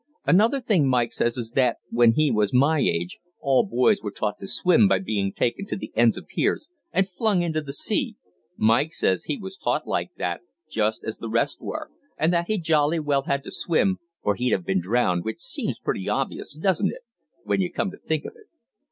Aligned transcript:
Another 0.25 0.59
thing 0.59 0.87
Mike 0.87 1.11
says 1.11 1.37
is 1.37 1.51
that 1.51 1.77
'when 1.91 2.13
he 2.13 2.31
was 2.31 2.51
my 2.51 2.79
age' 2.79 3.19
all 3.39 3.63
boys 3.63 4.01
were 4.01 4.09
taught 4.09 4.39
to 4.39 4.47
swim 4.47 4.87
by 4.87 4.97
being 4.97 5.31
taken 5.31 5.67
to 5.67 5.75
the 5.75 5.91
ends 5.95 6.17
of 6.17 6.25
piers 6.25 6.71
and 6.91 7.07
flung 7.07 7.43
into 7.43 7.61
the 7.61 7.71
sea 7.71 8.15
Mike 8.57 8.93
says 8.93 9.25
he 9.25 9.37
was 9.37 9.57
taught 9.57 9.85
like 9.87 10.09
that 10.17 10.41
just 10.67 11.03
as 11.03 11.17
the 11.17 11.29
rest 11.29 11.59
were, 11.61 11.91
and 12.17 12.33
that 12.33 12.47
he 12.47 12.57
jolly 12.57 12.99
well 12.99 13.25
had 13.27 13.43
to 13.43 13.51
swim 13.51 13.99
or 14.23 14.33
he'd 14.33 14.49
have 14.53 14.65
been 14.65 14.81
drowned, 14.81 15.23
which 15.23 15.37
seems 15.39 15.77
pretty 15.77 16.09
obvious, 16.09 16.55
doesn't 16.55 16.89
it, 16.89 17.01
when 17.43 17.61
you 17.61 17.71
come 17.71 17.91
to 17.91 17.97
think 17.99 18.25
of 18.25 18.33
it? 18.35 18.47